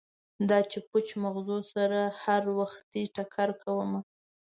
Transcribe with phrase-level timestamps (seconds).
[0.49, 3.99] دا چې پوچ مغزو سره هروختې ټکر کومه